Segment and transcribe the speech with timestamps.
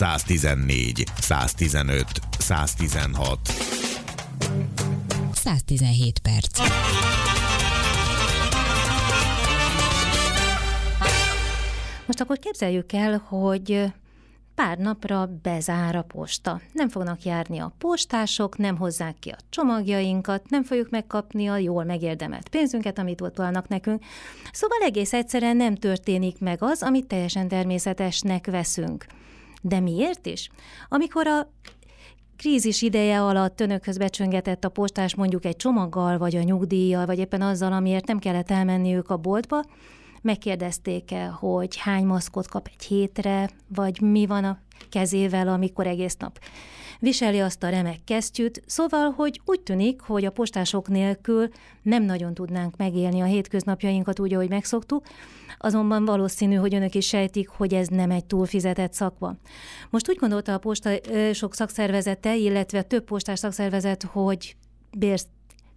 [0.00, 2.06] 114, 115,
[2.38, 3.38] 116.
[5.32, 6.58] 117 perc.
[12.06, 13.92] Most akkor képzeljük el, hogy
[14.54, 16.60] pár napra bezár a posta.
[16.72, 21.84] Nem fognak járni a postások, nem hozzák ki a csomagjainkat, nem fogjuk megkapni a jól
[21.84, 24.02] megérdemelt pénzünket, amit ott vannak nekünk.
[24.52, 29.06] Szóval egész egyszerűen nem történik meg az, amit teljesen természetesnek veszünk.
[29.60, 30.50] De miért is?
[30.88, 31.52] Amikor a
[32.36, 37.42] krízis ideje alatt önökhöz becsöngetett a postás mondjuk egy csomaggal, vagy a nyugdíjjal, vagy éppen
[37.42, 39.64] azzal, amiért nem kellett elmenniük a boltba,
[40.22, 44.58] megkérdezték-e, hogy hány maszkot kap egy hétre, vagy mi van a
[44.90, 46.38] kezével, amikor egész nap
[47.00, 51.48] viseli azt a remek kesztyűt, szóval, hogy úgy tűnik, hogy a postások nélkül
[51.82, 55.06] nem nagyon tudnánk megélni a hétköznapjainkat úgy, ahogy megszoktuk,
[55.58, 59.34] azonban valószínű, hogy önök is sejtik, hogy ez nem egy túlfizetett szakma.
[59.90, 60.90] Most úgy gondolta a posta
[61.32, 64.56] sok szakszervezete, illetve több postás szakszervezet, hogy
[64.98, 65.26] bérsz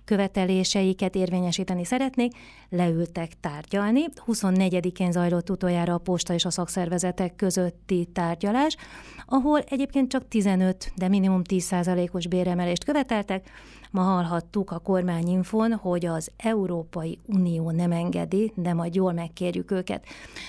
[0.05, 2.33] követeléseiket érvényesíteni szeretnék,
[2.73, 4.03] leültek tárgyalni.
[4.27, 8.77] 24-én zajlott utoljára a posta és a szakszervezetek közötti tárgyalás,
[9.25, 13.49] ahol egyébként csak 15, de minimum 10%-os béremelést követeltek,
[13.93, 20.05] Ma hallhattuk a kormányinfon, hogy az Európai Unió nem engedi, de majd jól megkérjük őket.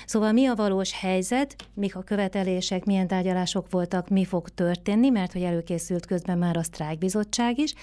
[0.07, 5.33] Szóval mi a valós helyzet, mik a követelések, milyen tárgyalások voltak, mi fog történni, mert
[5.33, 7.75] hogy előkészült közben már a sztrájkbizottság is.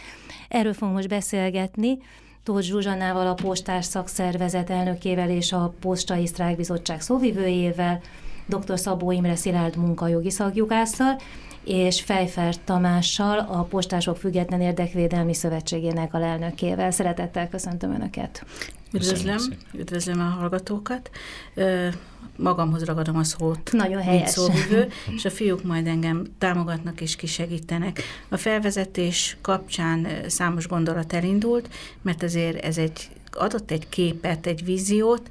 [0.48, 1.98] Erről fogunk most beszélgetni.
[2.44, 8.02] Tóth Zsuzsannával, a postás szakszervezet elnökével és a Postai Sztrájkbizottság szóvivőjével,
[8.46, 8.80] dr.
[8.80, 11.16] Szabó Imre Szilárd munkajogi szakjugásszal,
[11.64, 16.92] és Fejfer Tamással, a Postások Független Érdekvédelmi Szövetségének a lelnökével.
[16.92, 18.46] Szeretettel köszöntöm Önöket.
[18.94, 19.38] Üdvözlöm,
[19.74, 21.10] üdvözlöm a hallgatókat.
[22.36, 24.30] Magamhoz ragadom a szót, Nagyon helyes.
[24.30, 28.02] szóvivő, és a fiúk majd engem támogatnak és kisegítenek.
[28.30, 31.70] A felvezetés kapcsán számos gondolat elindult,
[32.02, 35.30] mert azért ez egy adott egy képet, egy víziót,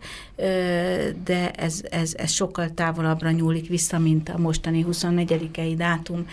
[1.25, 6.27] de ez, ez, ez sokkal távolabbra nyúlik vissza, mint a mostani 24-i dátum.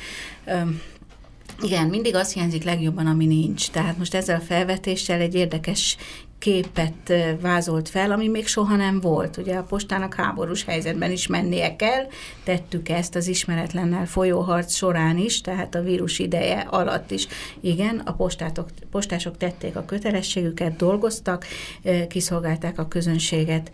[1.61, 3.69] Igen, mindig azt hiányzik legjobban, ami nincs.
[3.69, 5.97] Tehát most ezzel a felvetéssel egy érdekes
[6.39, 9.37] képet vázolt fel, ami még soha nem volt.
[9.37, 12.07] Ugye a postának háborús helyzetben is mennie kell,
[12.43, 17.27] tettük ezt az ismeretlennel folyó harc során is, tehát a vírus ideje alatt is.
[17.59, 21.45] Igen, a postátok, postások tették a kötelességüket, dolgoztak,
[22.07, 23.71] kiszolgálták a közönséget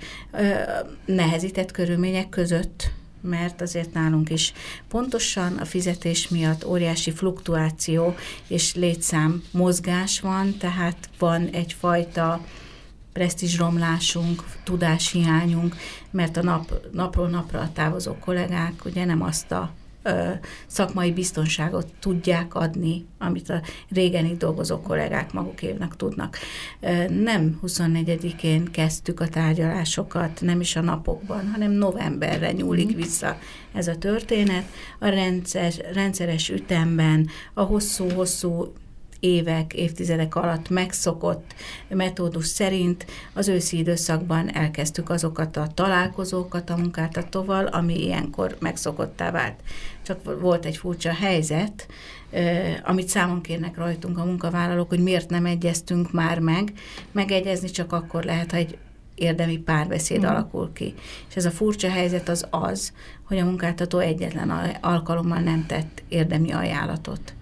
[1.06, 2.92] nehezített körülmények között
[3.24, 4.54] mert azért nálunk is
[4.88, 8.16] pontosan a fizetés miatt óriási fluktuáció
[8.48, 12.46] és létszám mozgás van, tehát van egyfajta
[13.14, 15.76] presztízsromlásunk, tudáshiányunk,
[16.12, 19.72] mert a nap, napról napra távozó kollégák ugye nem azt a
[20.68, 26.38] szakmai biztonságot tudják adni, amit a régen itt dolgozó kollégák magukévnek tudnak.
[27.10, 32.98] Nem 24-én kezdtük a tárgyalásokat, nem is a napokban, hanem novemberre nyúlik mhm.
[32.98, 33.38] vissza
[33.74, 34.64] ez a történet.
[35.00, 38.74] A rendszer, rendszeres ütemben, a hosszú-hosszú
[39.24, 41.54] évek, évtizedek alatt megszokott
[41.88, 49.60] metódus szerint az őszi időszakban elkezdtük azokat a találkozókat a munkáltatóval, ami ilyenkor megszokottá vált.
[50.02, 51.88] Csak volt egy furcsa helyzet,
[52.84, 56.74] amit számon kérnek rajtunk a munkavállalók, hogy miért nem egyeztünk már meg.
[57.12, 58.78] Megegyezni csak akkor lehet, ha egy
[59.16, 60.28] érdemi párbeszéd mm.
[60.28, 60.94] alakul ki.
[61.30, 64.50] És ez a furcsa helyzet az az, hogy a munkáltató egyetlen
[64.82, 67.34] alkalommal nem tett érdemi ajánlatot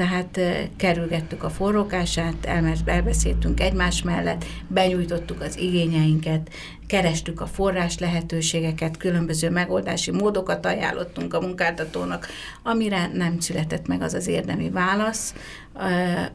[0.00, 0.40] tehát
[0.76, 2.46] kerülgettük a forrókását,
[2.84, 6.50] elbeszéltünk egymás mellett, benyújtottuk az igényeinket,
[6.86, 12.26] kerestük a forrás lehetőségeket, különböző megoldási módokat ajánlottunk a munkáltatónak,
[12.62, 15.34] amire nem született meg az az érdemi válasz,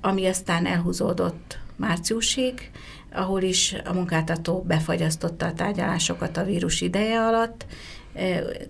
[0.01, 2.71] ami aztán elhúzódott márciusig,
[3.13, 7.65] ahol is a munkáltató befagyasztotta a tárgyalásokat a vírus ideje alatt,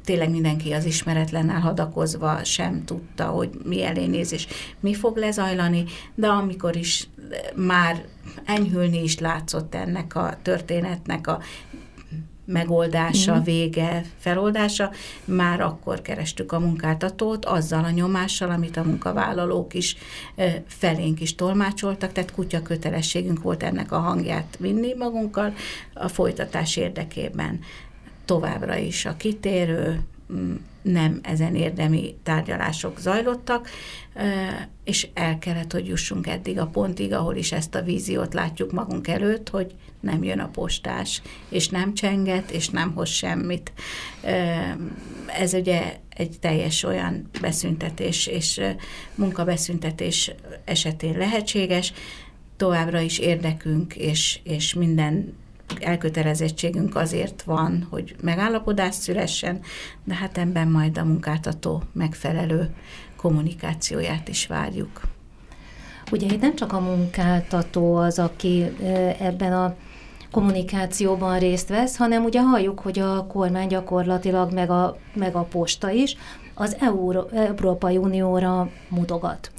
[0.03, 4.47] tényleg mindenki az ismeretlennel hadakozva sem tudta, hogy mi elé néz és
[4.79, 5.83] mi fog lezajlani,
[6.15, 7.07] de amikor is
[7.55, 8.05] már
[8.45, 11.39] enyhülni is látszott ennek a történetnek a
[12.45, 13.43] megoldása, mm.
[13.43, 14.91] vége, feloldása,
[15.25, 19.95] már akkor kerestük a munkáltatót azzal a nyomással, amit a munkavállalók is
[20.67, 25.53] felénk is tolmácsoltak, tehát kutya kötelességünk volt ennek a hangját vinni magunkkal
[25.93, 27.59] a folytatás érdekében
[28.25, 30.01] továbbra is a kitérő,
[30.33, 33.69] mm, nem ezen érdemi tárgyalások zajlottak,
[34.83, 39.07] és el kellett, hogy jussunk eddig a pontig, ahol is ezt a víziót látjuk magunk
[39.07, 43.73] előtt, hogy nem jön a postás, és nem csenget, és nem hoz semmit.
[45.39, 48.61] Ez ugye egy teljes olyan beszüntetés és
[49.15, 50.31] munkabeszüntetés
[50.65, 51.93] esetén lehetséges.
[52.57, 55.33] Továbbra is érdekünk és, és minden
[55.79, 59.59] elkötelezettségünk azért van, hogy megállapodás szülessen,
[60.03, 62.75] de hát ebben majd a munkáltató megfelelő
[63.15, 65.01] kommunikációját is várjuk.
[66.11, 68.63] Ugye itt nem csak a munkáltató az, aki
[69.19, 69.75] ebben a
[70.31, 75.89] kommunikációban részt vesz, hanem ugye halljuk, hogy a kormány gyakorlatilag, meg a, meg a posta
[75.89, 76.15] is
[76.53, 79.51] az Euró, Európai Unióra mutogat.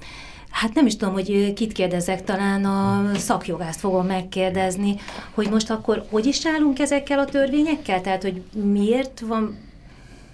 [0.57, 4.97] Hát nem is tudom, hogy kit kérdezek, talán a szakjogást fogom megkérdezni,
[5.35, 8.01] hogy most akkor hogy is állunk ezekkel a törvényekkel?
[8.01, 9.57] Tehát, hogy miért van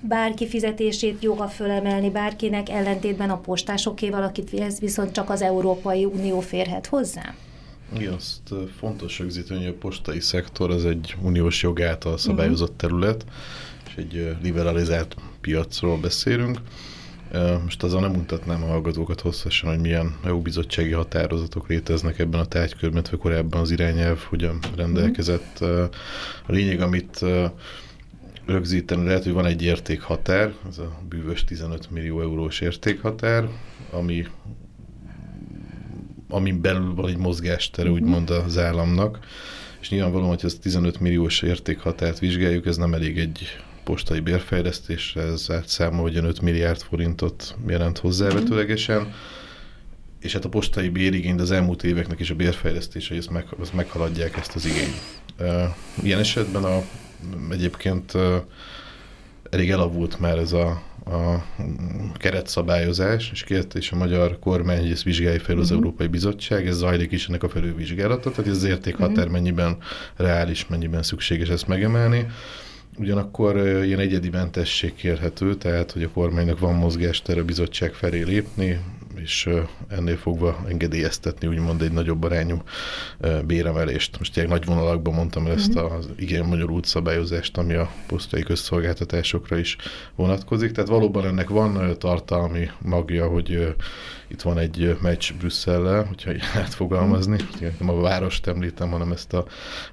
[0.01, 6.41] bárki fizetését joga fölemelni bárkinek, ellentétben a postásokéval, akit ez viszont csak az Európai Unió
[6.41, 7.35] férhet hozzá?
[7.97, 13.25] Igen, azt fontos rögzíteni, hogy a postai szektor az egy uniós jog által szabályozott terület,
[13.87, 16.61] és egy liberalizált piacról beszélünk.
[17.63, 22.47] Most azon nem mutatnám a hallgatókat hosszasan, hogy milyen EU bizottsági határozatok léteznek ebben a
[22.47, 25.59] tárgykörben, vagy korábban az irányelv hogyan rendelkezett.
[26.47, 27.25] A lényeg, amit
[28.47, 33.49] rögzíteni lehet, hogy van egy értékhatár, ez a bűvös 15 millió eurós értékhatár,
[33.91, 34.27] ami
[36.29, 38.05] amin belül van egy mozgástere, uh-huh.
[38.05, 39.19] úgymond az államnak,
[39.81, 45.47] és nyilvánvalóan, hogy ezt 15 milliós értékhatárt vizsgáljuk, ez nem elég egy postai bérfejlesztésre, ez
[45.51, 49.15] átszámol, hogy 5 milliárd forintot jelent hozzávetőlegesen,
[50.21, 53.71] és hát a postai bérigény, de az elmúlt éveknek is a bérfejlesztése, az, meg, az
[53.71, 55.01] meghaladják ezt az igényt.
[56.03, 56.83] Ilyen esetben a,
[57.51, 58.13] egyébként
[59.51, 61.45] elég elavult már ez a a
[62.15, 65.79] keretszabályozás, és kért és a magyar kormány, ezt vizsgálja fel az uh-huh.
[65.79, 69.33] Európai Bizottság, ez zajlik is ennek a felülvizsgálata, tehát ez az értékhatár uh-huh.
[69.33, 69.77] mennyiben
[70.17, 72.27] reális, mennyiben szükséges ezt megemelni.
[73.03, 78.81] Ugyanakkor ilyen egyedi mentesség kérhető, tehát hogy a kormánynak van mozgástere a bizottság felé lépni,
[79.23, 79.49] és
[79.89, 82.63] ennél fogva engedélyeztetni úgymond egy nagyobb arányú
[83.45, 84.19] béremelést.
[84.19, 85.85] Most ilyen nagy vonalakban mondtam el ezt mhm.
[85.85, 89.77] az igen magyarult szabályozást, ami a posztai közszolgáltatásokra is
[90.15, 90.73] vonatkozik.
[90.73, 93.75] Tehát valóban ennek van tartalmi magja, hogy
[94.29, 97.37] itt van egy meccs Brüsszellel, hogyha lehet fogalmazni.
[97.79, 99.47] Nem a várost említem, hanem ezt a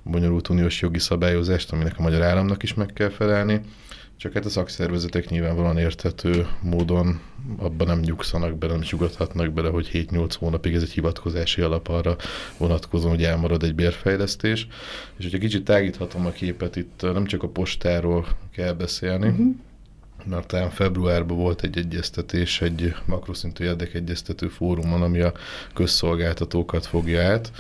[0.04, 3.62] bonyolult uniós jogi szabályozást, aminek a magyar államnak is meg kell felelni.
[4.20, 7.20] Csak hát a szakszervezetek nyilvánvalóan érthető módon
[7.58, 12.16] abban nem nyugszanak bele, nem nyugodhatnak bele, hogy 7-8 hónapig ez egy hivatkozási alap arra
[12.58, 14.68] vonatkozóan, hogy elmarad egy bérfejlesztés.
[15.18, 19.56] És hogyha kicsit tágíthatom a képet, itt nem csak a postáról kell beszélni, uh-huh.
[20.26, 25.34] mert talán februárban volt egy egyeztetés, egy makroszintű érdekegyeztető fórumon, ami a
[25.74, 27.52] közszolgáltatókat fogja át,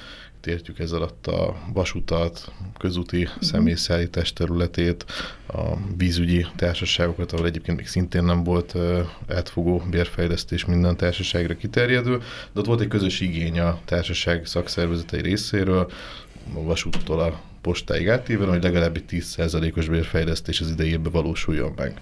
[0.47, 5.05] értjük ez alatt a vasutat, közúti személyszállítás területét,
[5.47, 8.75] a vízügyi társaságokat, ahol egyébként még szintén nem volt
[9.27, 12.17] átfogó bérfejlesztés minden társaságra kiterjedő,
[12.51, 15.91] de ott volt egy közös igény a társaság szakszervezetei részéről,
[16.53, 22.01] a vasúttól a postáig átíven, hogy legalább egy 10%-os bérfejlesztés az idejében valósuljon meg.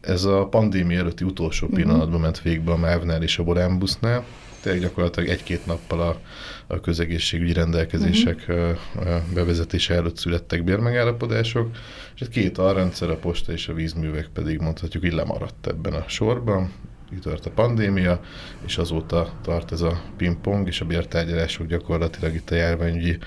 [0.00, 1.82] Ez a pandémia előtti utolsó uh-huh.
[1.82, 4.24] pillanatban ment végbe a MÁV-nál és a Volánbusznál,
[4.60, 6.20] tényleg gyakorlatilag egy-két nappal a,
[6.66, 9.22] a közegészségügyi rendelkezések uh-huh.
[9.34, 11.70] bevezetése előtt születtek bérmegállapodások,
[12.14, 16.04] és egy két alrendszer, a posta és a vízművek pedig mondhatjuk, hogy lemaradt ebben a
[16.06, 16.72] sorban.
[17.12, 18.20] Itt tart a pandémia,
[18.66, 23.18] és azóta tart ez a pingpong, és a bértárgyalások gyakorlatilag itt a járványügyi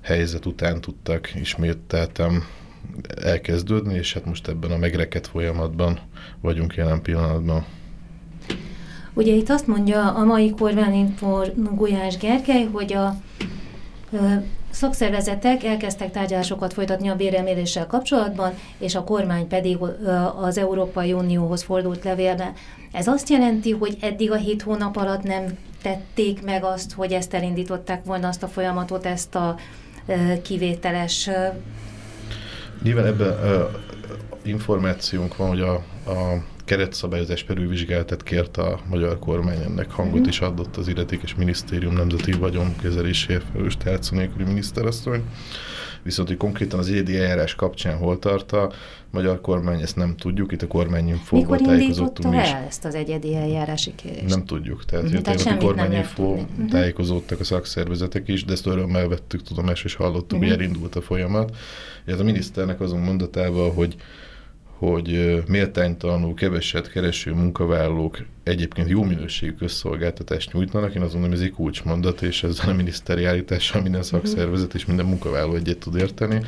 [0.00, 2.44] helyzet után tudtak ismételtem
[3.22, 5.98] elkezdődni, és hát most ebben a megrekedt folyamatban
[6.40, 7.66] vagyunk jelen pillanatban.
[9.20, 13.14] Ugye itt azt mondja a mai Kormáninfor Gulyás Gergely, hogy a
[14.70, 19.78] szakszervezetek elkezdtek tárgyalásokat folytatni a béreméléssel kapcsolatban, és a kormány pedig
[20.40, 22.52] az Európai Unióhoz fordult levélbe.
[22.92, 27.34] Ez azt jelenti, hogy eddig a hét hónap alatt nem tették meg azt, hogy ezt
[27.34, 29.56] elindították volna azt a folyamatot, ezt a
[30.42, 31.30] kivételes...
[32.82, 33.34] Nyilván ebben
[34.42, 35.74] információnk van, hogy a,
[36.10, 42.32] a keretszabályozás felülvizsgálatát kért a magyar kormány, ennek hangot is adott az illetékes minisztérium nemzeti
[42.32, 45.22] vagyonkezeléséért felelős tárca nélküli miniszterasszony.
[46.02, 48.72] Viszont, hogy konkrétan az egyedi eljárás kapcsán hol tart a
[49.10, 52.50] magyar kormány, ezt nem tudjuk, itt a kormányinfóból tájékozottunk is.
[52.50, 54.28] el ezt az egyedi eljárási kérést?
[54.28, 56.66] Nem tudjuk, tehát, mm, tehát a kormányinfó mhm.
[56.66, 60.40] tájékozódtak a szakszervezetek is, de ezt örömmel vettük tudomást, és hallottuk, uh-huh.
[60.40, 60.60] hogy mhm.
[60.60, 61.56] elindult a folyamat.
[62.04, 63.96] Ez a miniszternek azon mondatával, hogy
[64.80, 70.94] hogy méltánytalanul keveset kereső munkavállalók egyébként jó minőségű közszolgáltatást nyújtanak.
[70.94, 75.06] Én azt mondom, ez egy kulcsmondat, és ezzel a miniszteri állítással minden szakszervezet és minden
[75.06, 76.42] munkavállaló egyet tud érteni.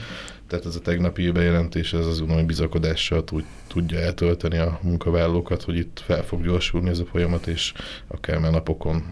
[0.46, 5.76] tehát ez a tegnapi bejelentés, ez az hogy bizakodással tud, tudja eltölteni a munkavállalókat, hogy
[5.76, 7.72] itt fel fog gyorsulni ez a folyamat, és
[8.06, 9.04] akár már napokon,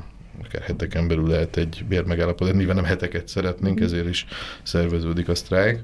[0.45, 2.55] akár heteken belül lehet egy bérmegállapodás.
[2.55, 3.85] Nyilván nem heteket szeretnénk, mm.
[3.85, 4.27] ezért is
[4.63, 5.83] szerveződik a sztrájk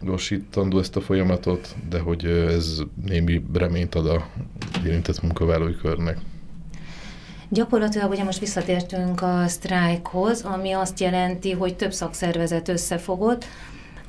[0.00, 4.26] gyorsítandó ezt a folyamatot, de hogy ez némi reményt ad a
[4.84, 6.18] érintett munkavállalói körnek.
[7.48, 13.44] Gyakorlatilag ugye most visszatértünk a sztrájkhoz, ami azt jelenti, hogy több szakszervezet összefogott,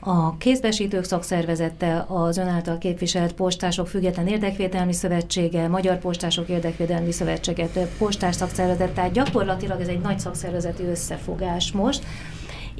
[0.05, 7.67] a kézbesítők szakszervezete, az ön által képviselt postások független érdekvédelmi szövetsége, Magyar Postások Érdekvédelmi Szövetsége,
[7.97, 12.05] postás szakszervezet, tehát gyakorlatilag ez egy nagy szakszervezeti összefogás most,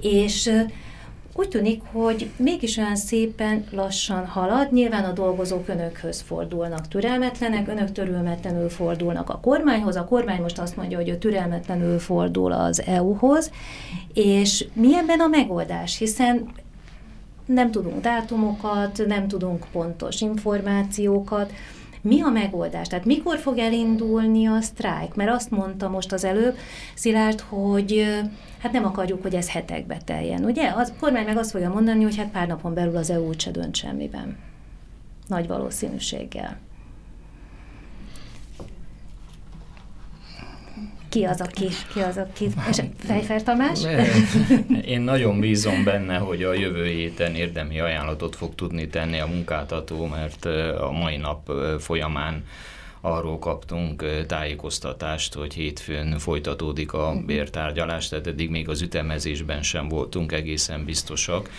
[0.02, 0.52] és
[1.36, 4.72] úgy tűnik, hogy mégis olyan szépen lassan halad.
[4.72, 9.96] Nyilván a dolgozók önökhöz fordulnak türelmetlenek, önök törülmetlenül fordulnak a kormányhoz.
[9.96, 13.52] A kormány most azt mondja, hogy ő türelmetlenül fordul az EU-hoz.
[14.14, 15.98] És mi ebben a megoldás?
[15.98, 16.52] Hiszen
[17.46, 21.52] nem tudunk dátumokat, nem tudunk pontos információkat.
[22.04, 22.88] Mi a megoldás?
[22.88, 25.16] Tehát mikor fog elindulni a sztrájk?
[25.16, 26.58] Mert azt mondta most az előbb
[26.96, 28.06] Szilárd, hogy
[28.60, 30.44] hát nem akarjuk, hogy ez hetekbe teljen.
[30.44, 30.68] Ugye?
[30.68, 33.76] A kormány meg azt fogja mondani, hogy hát pár napon belül az EU se dönt
[33.76, 34.38] semmiben.
[35.28, 36.58] Nagy valószínűséggel.
[41.14, 42.50] Ki az, aki, ki az, aki,
[42.98, 43.80] Fejfer Tamás?
[44.86, 50.06] Én nagyon bízom benne, hogy a jövő héten érdemi ajánlatot fog tudni tenni a munkáltató,
[50.06, 50.46] mert
[50.80, 52.44] a mai nap folyamán
[53.02, 57.26] arról kaptunk tájékoztatást, hogy hétfőn folytatódik a mhm.
[57.26, 61.50] bértárgyalás, tehát eddig még az ütemezésben sem voltunk egészen biztosak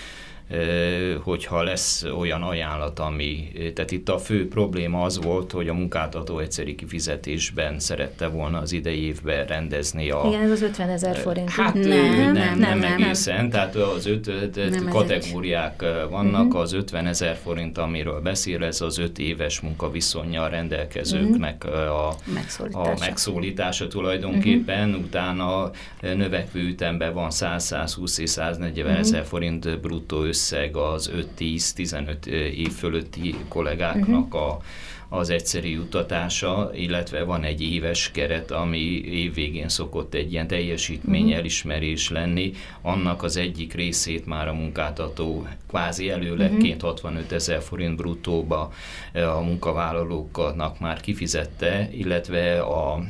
[1.23, 6.39] hogyha lesz olyan ajánlat, ami, tehát itt a fő probléma az volt, hogy a munkáltató
[6.39, 10.23] egyszeri kifizetésben szerette volna az idei évben rendezni a...
[10.27, 11.51] Igen, ez az 50 ezer forint.
[11.51, 13.51] Hát nem, nem, nem, nem, nem egészen, nem.
[13.51, 16.61] tehát az öt nem kategóriák vannak, uh-huh.
[16.61, 22.07] az 50 ezer forint, amiről beszél, ez az öt éves munkaviszonyjal rendelkezőknek uh-huh.
[22.07, 22.91] a, megszólítása.
[22.91, 25.05] a megszólítása tulajdonképpen, uh-huh.
[25.05, 25.71] utána
[26.01, 29.01] növekvő ütemben van 100-120 és 140 uh-huh.
[29.01, 34.51] ezer forint bruttó összeg az 5-10-15 év fölötti kollégáknak uh-huh.
[34.51, 34.61] a
[35.09, 41.39] az egyszerű juttatása, illetve van egy éves keret, ami évvégén szokott egy ilyen teljesítmény uh-huh.
[41.39, 42.53] elismerés lenni.
[42.83, 46.91] Annak az egyik részét már a munkáltató kvázi előlegként uh-huh.
[46.91, 48.73] 65 ezer forint bruttóba
[49.15, 53.05] a munkavállalóknak már kifizette, illetve a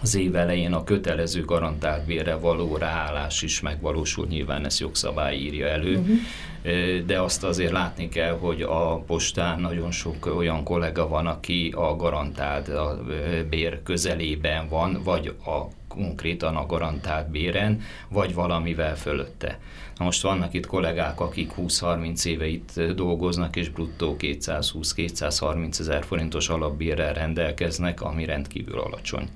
[0.00, 5.66] az év elején a kötelező garantált bérre való ráállás is megvalósul, nyilván ezt jogszabály írja
[5.66, 7.04] elő, uh-huh.
[7.06, 11.96] de azt azért látni kell, hogy a postán nagyon sok olyan kollega van, aki a
[11.96, 13.02] garantált a
[13.50, 19.58] bér közelében van, vagy a konkrétan a garantált béren, vagy valamivel fölötte.
[19.98, 26.48] Na most vannak itt kollégák, akik 20-30 éve itt dolgoznak, és bruttó 220-230 ezer forintos
[26.48, 29.28] alapbérrel rendelkeznek, ami rendkívül alacsony.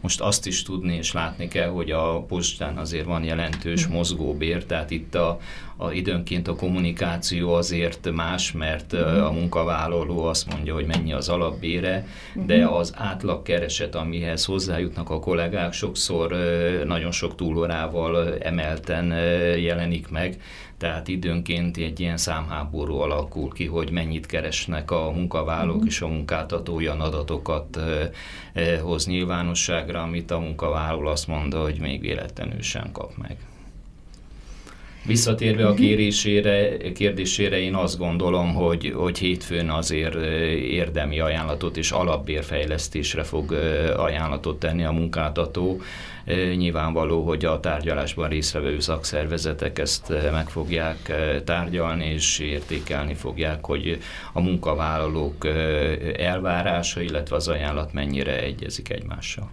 [0.00, 3.94] Most azt is tudni és látni kell, hogy a postán azért van jelentős mhm.
[3.94, 5.38] mozgóbér, tehát itt a,
[5.80, 12.06] a, időnként a kommunikáció azért más, mert a munkavállaló azt mondja, hogy mennyi az alapbére,
[12.34, 16.36] de az átlagkereset, amihez hozzájutnak a kollégák, sokszor
[16.84, 19.12] nagyon sok túlórával emelten
[19.58, 20.40] jelenik meg,
[20.78, 25.88] tehát időnként egy ilyen számháború alakul ki, hogy mennyit keresnek a munkavállalók uh-huh.
[25.88, 27.78] és a munkáltató olyan adatokat
[28.82, 33.36] hoz nyilvánosságra, amit a munkavállaló azt mondja, hogy még véletlenül sem kap meg.
[35.08, 35.80] Visszatérve a mhm.
[35.80, 40.14] kérésére, kérdésére, én azt gondolom, hogy, hogy hétfőn azért
[40.54, 43.52] érdemi ajánlatot és alapbérfejlesztésre fog
[43.96, 45.80] ajánlatot tenni a munkáltató.
[46.56, 51.12] Nyilvánvaló, hogy a tárgyalásban résztvevő szakszervezetek ezt meg fogják
[51.44, 53.98] tárgyalni, és értékelni fogják, hogy
[54.32, 55.46] a munkavállalók
[56.16, 59.50] elvárása, illetve az ajánlat mennyire egyezik egymással.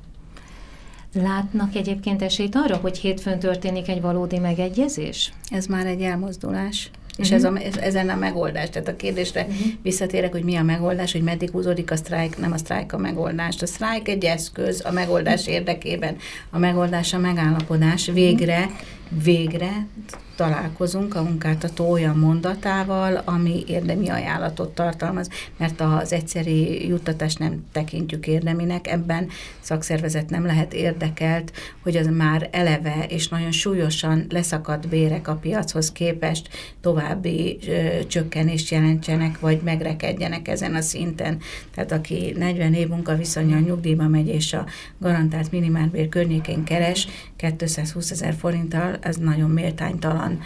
[1.24, 5.32] Látnak egyébként esélyt arra, hogy hétfőn történik egy valódi megegyezés?
[5.50, 6.92] Ez már egy elmozdulás.
[7.18, 7.60] És uh-huh.
[7.62, 8.70] ez a, ezen a megoldás.
[8.70, 9.58] Tehát a kérdésre uh-huh.
[9.82, 13.62] visszatérek, hogy mi a megoldás, hogy meddig húzódik a sztrájk, nem a sztrájk a megoldás.
[13.62, 16.16] A sztrájk egy eszköz a megoldás érdekében.
[16.50, 18.06] A megoldás a megállapodás.
[18.06, 18.70] Végre,
[19.10, 19.88] végre
[20.36, 28.28] találkozunk a munkáltató olyan mondatával, ami érdemi ajánlatot tartalmaz, mert az egyszeri juttatást nem tekintjük
[28.28, 29.28] érdeminek, ebben
[29.60, 31.52] szakszervezet nem lehet érdekelt,
[31.84, 36.50] hogy az már eleve és nagyon súlyosan leszakadt bérek a piachoz képest
[36.82, 41.38] további ö, csökkenést jelentsenek, vagy megrekedjenek ezen a szinten.
[41.74, 44.66] Tehát aki 40 év munkaviszonyal nyugdíjba megy, és a
[44.98, 50.40] garantált minimálbér környékén keres, 220 ezer forinttal ez nagyon méltánytalan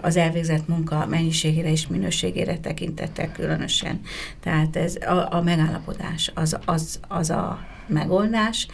[0.00, 4.00] az elvégzett munka mennyiségére és minőségére tekintettel különösen.
[4.40, 8.66] Tehát ez a, a megállapodás az, az, az a megoldás,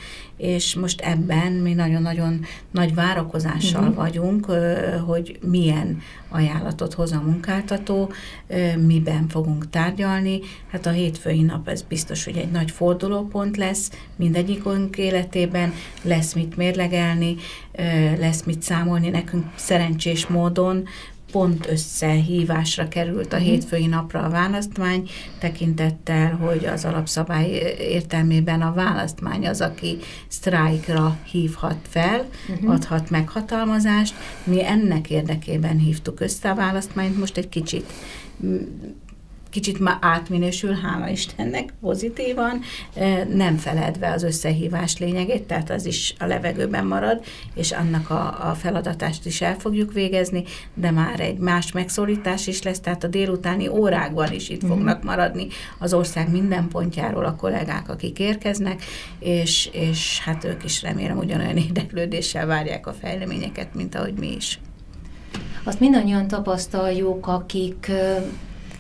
[0.43, 3.97] és most ebben mi nagyon-nagyon nagy várakozással uh-huh.
[3.97, 4.47] vagyunk,
[5.07, 8.13] hogy milyen ajánlatot hoz a munkáltató,
[8.87, 10.41] miben fogunk tárgyalni.
[10.71, 15.73] Hát a hétfői nap ez biztos, hogy egy nagy fordulópont lesz mindegyikünk életében,
[16.03, 17.37] lesz mit mérlegelni,
[18.19, 20.85] lesz mit számolni nekünk szerencsés módon,
[21.33, 23.45] pont összehívásra került a mhm.
[23.45, 25.09] hétfői napra a választmány,
[25.39, 27.49] tekintettel, hogy az alapszabály
[27.79, 29.99] értelmében a választmány az, aki
[30.29, 32.71] sztrájkra hívhat fel, uh-huh.
[32.71, 34.15] adhat meghatalmazást.
[34.45, 37.93] Mi ennek érdekében hívtuk össze a választmányt, most egy kicsit
[39.53, 42.61] kicsit már átminősül, hála Istennek, pozitívan,
[43.35, 48.55] nem feledve az összehívás lényegét, tehát az is a levegőben marad, és annak a, a
[48.55, 50.45] feladatást is el fogjuk végezni,
[50.75, 54.69] de már egy más megszólítás is lesz, tehát a délutáni órákban is itt mm.
[54.69, 55.47] fognak maradni
[55.79, 58.83] az ország minden pontjáról a kollégák, akik érkeznek,
[59.19, 64.61] és, és hát ők is remélem ugyanolyan érdeklődéssel várják a fejleményeket, mint ahogy mi is.
[65.65, 67.91] Azt mindannyian tapasztaljuk, akik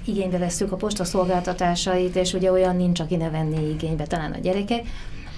[0.04, 4.38] igénybe veszük a posta szolgáltatásait, és ugye olyan nincs, aki ne venné igénybe, talán a
[4.38, 4.86] gyerekek,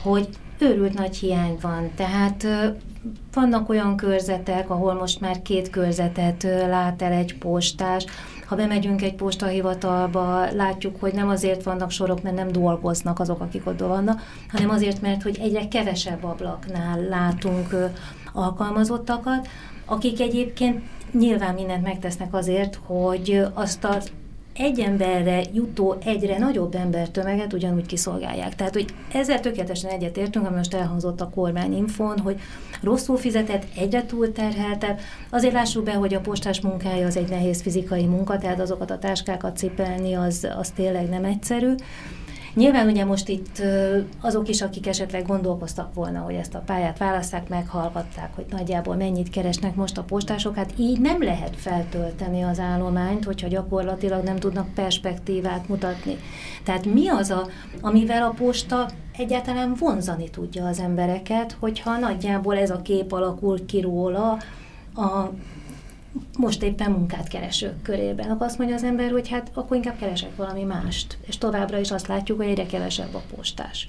[0.02, 0.28] hogy
[0.58, 1.90] őrült nagy hiány van.
[1.96, 2.46] Tehát
[3.32, 8.04] vannak olyan körzetek, ahol most már két körzetet lát el egy postás,
[8.46, 13.66] ha bemegyünk egy postahivatalba, látjuk, hogy nem azért vannak sorok, mert nem dolgoznak azok, akik
[13.66, 17.74] ott vannak, hanem azért, mert hogy egyre kevesebb ablaknál látunk
[18.32, 19.48] alkalmazottakat,
[19.84, 24.10] akik egyébként nyilván mindent megtesznek azért, hogy azt az
[24.54, 28.54] egy emberre jutó egyre nagyobb embertömeget ugyanúgy kiszolgálják.
[28.54, 32.40] Tehát, hogy ezzel tökéletesen egyetértünk, ami most elhangzott a kormányinfon, hogy
[32.82, 34.98] rosszul fizetett, egyre túlterheltebb.
[35.30, 38.98] Azért lássuk be, hogy a postás munkája az egy nehéz fizikai munka, tehát azokat a
[38.98, 41.74] táskákat cipelni, az, az tényleg nem egyszerű.
[42.54, 43.62] Nyilván ugye most itt
[44.20, 49.30] azok is, akik esetleg gondolkoztak volna, hogy ezt a pályát választák, meghallgatták, hogy nagyjából mennyit
[49.30, 54.74] keresnek most a postások, hát így nem lehet feltölteni az állományt, hogyha gyakorlatilag nem tudnak
[54.74, 56.16] perspektívát mutatni.
[56.64, 57.46] Tehát mi az, a,
[57.80, 63.80] amivel a posta egyáltalán vonzani tudja az embereket, hogyha nagyjából ez a kép alakul ki
[63.80, 64.38] róla,
[64.94, 65.30] a
[66.38, 68.30] most éppen munkát keresők körében.
[68.30, 71.18] Akkor azt mondja az ember, hogy hát akkor inkább keresek valami mást.
[71.26, 73.86] És továbbra is azt látjuk, hogy egyre kevesebb a postás.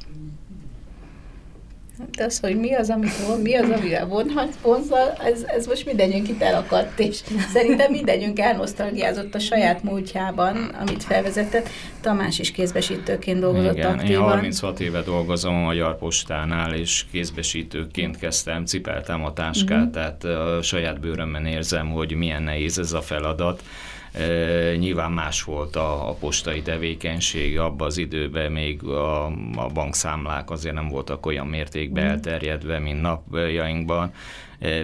[2.16, 6.30] De az, hogy mi az, amit mi az, amivel vonhat, vonzal, ez, ez most mindenünk
[6.30, 11.70] itt elakadt, és szerintem mindenünk elnosztalgiázott a saját múltjában, amit felvezetett.
[12.02, 14.24] Tamás is kézbesítőként dolgozott Igen, aktívan.
[14.24, 19.92] Én 36 éve dolgozom a Magyar Postánál, és kézbesítőként kezdtem, cipeltem a táskát, mm-hmm.
[19.92, 23.64] tehát a saját bőrömben érzem, hogy milyen nehéz ez a feladat
[24.78, 29.26] nyilván más volt a, a postai tevékenység, abban az időben még a,
[29.56, 32.10] a bankszámlák azért nem voltak olyan mértékben mm.
[32.10, 34.14] elterjedve, mint napjainkban.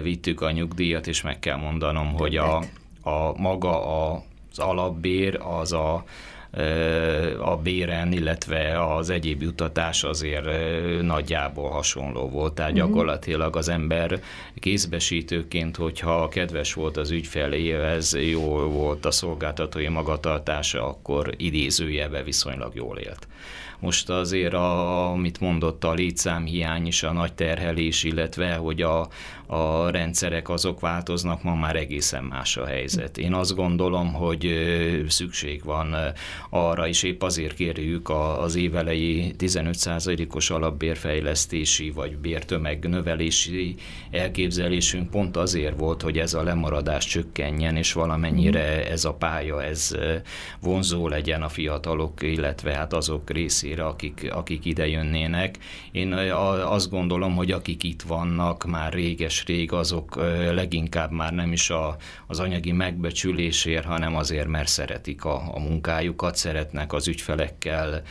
[0.02, 2.56] Vittük a nyugdíjat, és meg kell mondanom, hogy a,
[3.02, 6.04] a maga az alapbér az a
[7.38, 10.46] a béren, illetve az egyéb jutatás azért
[11.02, 12.52] nagyjából hasonló volt.
[12.52, 12.80] Tehát mhm.
[12.80, 14.20] gyakorlatilag az ember
[14.54, 22.98] kézbesítőként, hogyha kedves volt az ügyfeléhez, jó volt a szolgáltatói magatartása, akkor idézőjebe viszonylag jól
[22.98, 23.26] élt.
[23.82, 29.08] Most azért, a, amit mondott, a létszámhiány is a nagy terhelés, illetve hogy a,
[29.46, 33.18] a rendszerek azok változnak, ma már egészen más a helyzet.
[33.18, 34.48] Én azt gondolom, hogy
[35.08, 35.96] szükség van
[36.50, 43.74] arra, és épp azért kérjük az évelei 15%-os alapbérfejlesztési vagy bértömeg növelési
[44.10, 49.96] elképzelésünk pont azért volt, hogy ez a lemaradás csökkenjen, és valamennyire ez a pálya, ez
[50.60, 55.58] vonzó legyen a fiatalok, illetve hát azok részére, akik, akik ide jönnének.
[55.92, 56.12] Én
[56.64, 60.16] azt gondolom, hogy akik itt vannak már réges rég azok
[60.54, 66.36] leginkább már nem is a, az anyagi megbecsülésért, hanem azért, mert szeretik a, a munkájukat,
[66.36, 68.02] szeretnek az ügyfelekkel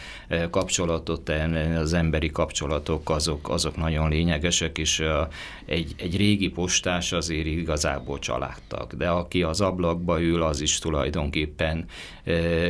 [0.50, 1.32] kapcsolatot
[1.76, 5.04] az emberi kapcsolatok azok, azok nagyon lényegesek, és
[5.66, 11.86] egy, egy régi postás azért igazából családtag, de aki az ablakba ül, az is tulajdonképpen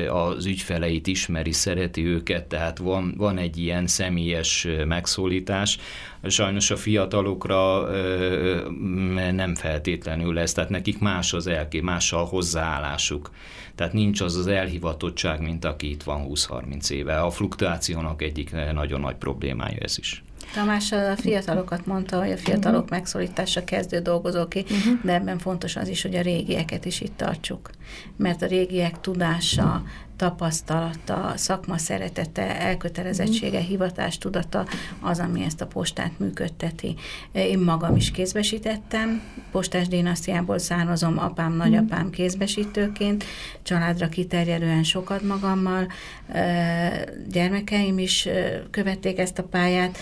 [0.10, 5.80] az ügyfeleit ismeri, szereti őket, tehát van, van egy ilyen személyes megszólítás,
[6.24, 7.90] sajnos a fiatalokra
[9.32, 13.32] nem feltétlenül lesz, tehát nekik más az elké, más a hozzáállásuk.
[13.76, 17.22] Tehát nincs az az elhivatottság, mint aki itt van 20-30 éve.
[17.22, 20.24] A fluktuációnak egyik nagyon nagy problémája ez is.
[20.54, 22.98] Tamás a fiatalokat mondta, hogy a fiatalok uh-huh.
[22.98, 25.04] megszólítása kezdő dolgozóké, uh-huh.
[25.04, 27.70] de ebben fontos az is, hogy a régieket is itt tartsuk.
[28.18, 29.84] Mert a régiek tudása,
[30.22, 33.64] tapasztalata, szakma szeretete, elkötelezettsége, mm.
[33.64, 34.66] hivatás tudata
[35.00, 36.96] az, ami ezt a postát működteti.
[37.32, 42.10] Én magam is kézbesítettem, postás dinasztiából származom, apám, nagyapám mm.
[42.10, 43.24] kézbesítőként,
[43.62, 45.88] családra kiterjedően sokat magammal,
[47.30, 48.28] gyermekeim is
[48.72, 49.98] követték ezt a pályát,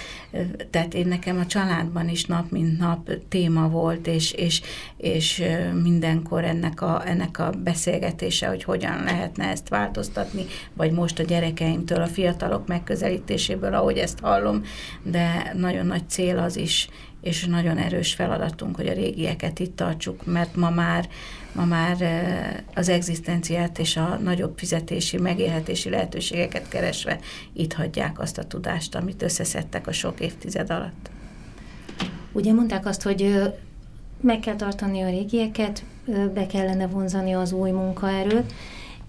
[0.70, 4.62] tehát én nekem a családban is nap mint nap téma volt, és, és,
[4.98, 5.44] és
[5.84, 7.50] mindenkor ennek a, ennek a
[7.80, 14.20] beszélgetése, hogy hogyan lehetne ezt változtatni, vagy most a gyerekeimtől, a fiatalok megközelítéséből, ahogy ezt
[14.20, 14.64] hallom,
[15.04, 16.90] de nagyon nagy cél az is,
[17.22, 21.08] és nagyon erős feladatunk, hogy a régieket itt tartsuk, mert ma már,
[21.52, 27.20] ma már eh, az egzisztenciát és a nagyobb fizetési, megélhetési lehetőségeket keresve
[27.54, 31.10] itt hagyják azt a tudást, amit összeszedtek a sok évtized alatt.
[32.32, 33.52] Ugye mondták azt, hogy
[34.22, 35.84] meg kell tartani a régieket,
[36.34, 38.54] be kellene vonzani az új munkaerőt,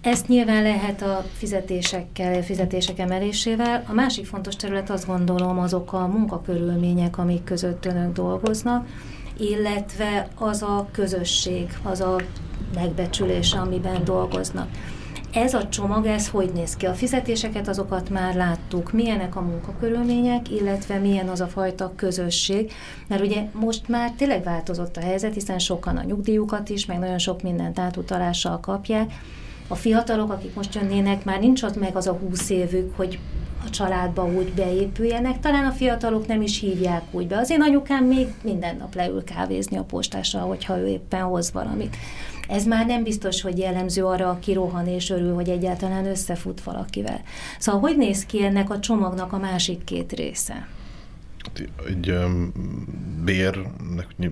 [0.01, 3.85] ezt nyilván lehet a fizetésekkel, fizetések emelésével.
[3.89, 8.87] A másik fontos terület azt gondolom azok a munkakörülmények, amik között önök dolgoznak,
[9.39, 12.17] illetve az a közösség, az a
[12.75, 14.69] megbecsülés, amiben dolgoznak.
[15.33, 16.87] Ez a csomag, ez hogy néz ki?
[16.87, 22.73] A fizetéseket azokat már láttuk, milyenek a munkakörülmények, illetve milyen az a fajta közösség,
[23.09, 27.19] mert ugye most már tényleg változott a helyzet, hiszen sokan a nyugdíjukat is, meg nagyon
[27.19, 29.13] sok mindent átutalással kapják,
[29.69, 33.19] a fiatalok, akik most jönnének, már nincs ott meg az a húsz évük, hogy
[33.67, 35.41] a családba úgy beépüljenek.
[35.41, 37.37] Talán a fiatalok nem is hívják úgy be.
[37.37, 41.97] Az én anyukám még minden nap leül kávézni a postásra, hogyha ő éppen hoz valamit.
[42.51, 47.21] Ez már nem biztos, hogy jellemző arra, aki rohan és örül, hogy egyáltalán összefut valakivel.
[47.59, 50.69] Szóval hogy néz ki ennek a csomagnak a másik két része?
[51.87, 52.15] egy
[53.25, 54.31] bérnek, egy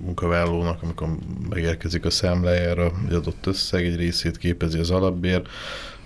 [0.00, 1.08] munkavállalónak, amikor
[1.48, 5.42] megérkezik a számlájára egy adott összeg, egy részét képezi az alapbér,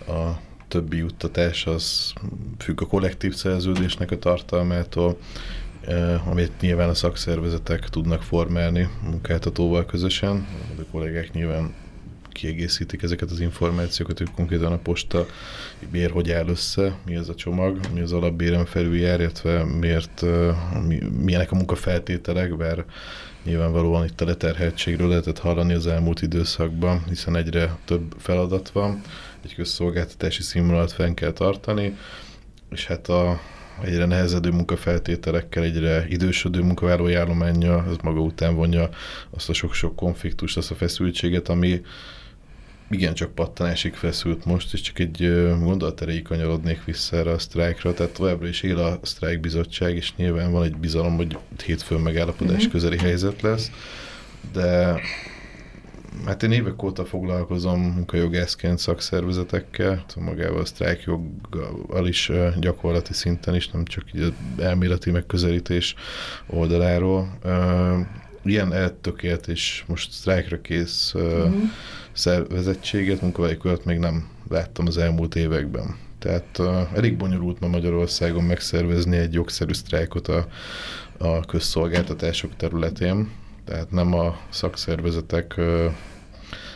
[0.08, 0.30] a
[0.68, 2.12] többi juttatás az
[2.58, 5.18] függ a kollektív szerződésnek a tartalmától,
[6.24, 10.46] amit nyilván a szakszervezetek tudnak formálni munkáltatóval közösen.
[10.78, 11.74] A kollégák nyilván
[12.36, 15.26] kiegészítik ezeket az információkat, hogy konkrétan a posta
[15.90, 20.24] bér hogy áll össze, mi ez a csomag, mi az alapbéren felül jár, illetve miért,
[20.86, 22.84] mi, milyenek a munkafeltételek, bár
[23.44, 29.00] nyilvánvalóan itt a leterheltségről lehetett hallani az elmúlt időszakban, hiszen egyre több feladat van,
[29.44, 31.96] egy közszolgáltatási színvonalat fenn kell tartani,
[32.70, 33.40] és hát a,
[33.82, 38.88] egyre nehezedő munkafeltételekkel, egyre idősödő munkavállalói állománya, ez maga után vonja
[39.30, 41.80] azt a sok-sok konfliktust, azt a feszültséget, ami
[42.90, 47.94] igen, csak pattanásig feszült most, és csak egy gondolat erejéig kanyarodnék vissza erre a sztrájkra,
[47.94, 52.70] tehát továbbra is él a sztrájkbizottság, és nyilván van egy bizalom, hogy hétfőn megállapodás mm-hmm.
[52.70, 53.70] közeli helyzet lesz,
[54.52, 55.00] de
[56.24, 63.84] hát én évek óta foglalkozom munkajogászként szakszervezetekkel, magával a sztrájkjoggal is gyakorlati szinten is, nem
[63.84, 65.94] csak így elméleti megközelítés
[66.46, 67.38] oldaláról.
[68.42, 71.64] Ilyen eltökélt és most sztrájkra kész mm-hmm
[72.16, 75.96] szervezettséget, munkavállalókat még nem láttam az elmúlt években.
[76.18, 80.46] Tehát uh, elég bonyolult ma Magyarországon megszervezni egy jogszerű sztrájkot a,
[81.18, 83.30] a közszolgáltatások területén,
[83.66, 85.60] tehát nem a szakszervezetek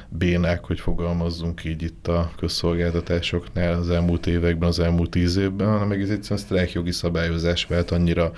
[0.09, 5.91] bénák, hogy fogalmazzunk így itt a közszolgáltatásoknál az elmúlt években, az elmúlt tíz évben, hanem
[5.91, 8.33] egész egyszerűen sztrájkjogi szabályozás vált annyira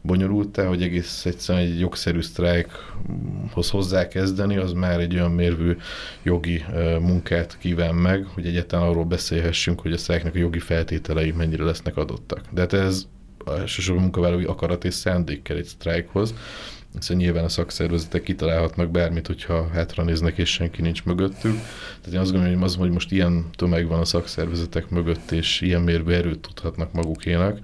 [0.00, 5.76] bonyolultá, hogy egész egyszerűen egy jogszerű sztrájkhoz hozzá kezdeni, az már egy olyan mérvű
[6.22, 6.64] jogi
[7.00, 11.96] munkát kíván meg, hogy egyáltalán arról beszélhessünk, hogy a sztrájknak a jogi feltételei mennyire lesznek
[11.96, 12.40] adottak.
[12.50, 13.06] De hát ez
[13.46, 16.34] elsősorban munkavállalói akarat és szándék kell egy sztrájkhoz,
[16.94, 21.54] hiszen nyilván a szakszervezetek kitalálhatnak bármit, hogyha hátra néznek és senki nincs mögöttük.
[22.00, 25.60] Tehát én azt gondolom, hogy az, hogy most ilyen tömeg van a szakszervezetek mögött, és
[25.60, 27.58] ilyen mérvű erőt tudhatnak magukénak,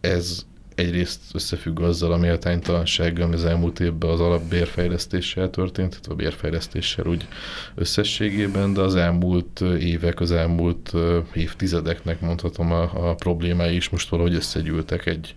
[0.00, 6.14] ez egyrészt összefügg azzal a méltánytalansággal, ami az elmúlt évben az alapbérfejlesztéssel történt, tehát a
[6.14, 7.26] bérfejlesztéssel úgy
[7.74, 10.92] összességében, de az elmúlt évek, az elmúlt
[11.32, 15.34] évtizedeknek mondhatom a, a problémái is most valahogy összegyűltek egy,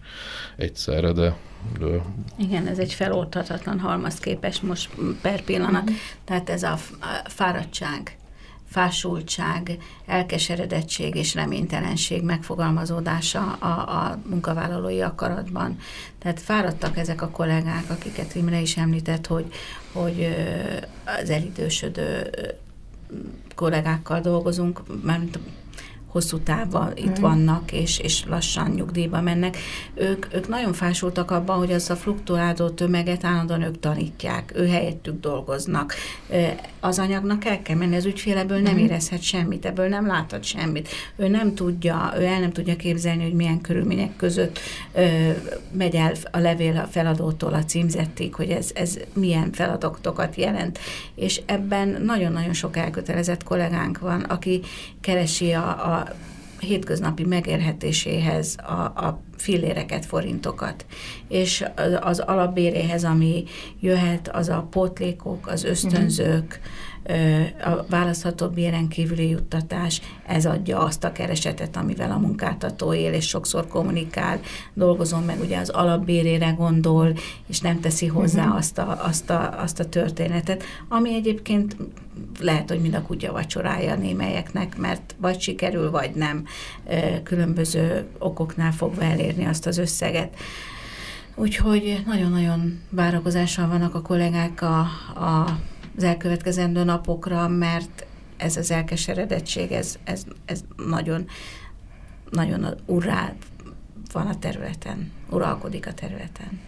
[0.56, 1.36] egyszerre, de
[1.80, 1.86] de...
[2.38, 4.90] Igen, ez egy feloldhatatlan halmaz képes most
[5.22, 5.90] per pillanat.
[5.90, 5.94] Mm.
[6.24, 6.78] Tehát ez a
[7.26, 8.18] fáradtság,
[8.70, 15.78] fásultság, elkeseredettség és reménytelenség megfogalmazódása a, a munkavállalói akaratban.
[16.20, 19.46] Tehát fáradtak ezek a kollégák, akiket Imre is említett, hogy,
[19.92, 20.36] hogy
[21.22, 22.30] az elidősödő
[23.56, 25.40] kollégákkal dolgozunk, mármint
[26.08, 27.22] hosszú távban itt mm.
[27.22, 29.58] vannak, és, és lassan nyugdíjba mennek,
[29.96, 35.20] ők, ők nagyon fásultak abban, hogy az a fluktuáló tömeget állandóan ők tanítják, ő helyettük
[35.20, 35.94] dolgoznak.
[36.80, 38.84] Az anyagnak el kell menni, az ügyfél ebből nem mhm.
[38.84, 40.90] érezhet semmit, ebből nem láthat semmit.
[41.16, 44.60] Ő nem tudja, ő el nem tudja képzelni, hogy milyen körülmények között
[44.94, 45.32] ö,
[45.72, 50.80] megy el a levél a feladótól a címzettig, hogy ez, ez milyen feladatokat jelent.
[51.16, 54.62] És ebben nagyon-nagyon sok elkötelezett kollégánk van, aki
[55.08, 56.08] keresi a, a
[56.60, 60.86] hétköznapi megérhetéséhez a, a filléreket, forintokat.
[61.28, 61.66] És
[62.02, 63.44] az alapbéréhez, ami
[63.80, 66.60] jöhet, az a pótlékok, az ösztönzők,
[67.64, 73.28] a választható béren kívüli juttatás, ez adja azt a keresetet, amivel a munkáltató él, és
[73.28, 74.40] sokszor kommunikál,
[74.74, 77.14] dolgozom meg ugye az alapbérére gondol,
[77.48, 78.58] és nem teszi hozzá uh-huh.
[78.58, 81.76] azt, a, azt, a, azt a történetet, ami egyébként
[82.40, 86.46] lehet, hogy mind a kutya vacsorája némelyeknek, mert vagy sikerül, vagy nem
[87.24, 90.36] különböző okoknál fogva elérni azt az összeget.
[91.36, 94.80] Úgyhogy nagyon-nagyon várakozással vannak a kollégák a,
[95.16, 95.60] a
[95.98, 98.06] az elkövetkezendő napokra, mert
[98.38, 101.26] ez az elkeseredettség, ez, ez, ez nagyon,
[102.30, 103.34] nagyon urrá
[104.12, 106.60] van a területen, uralkodik a területen.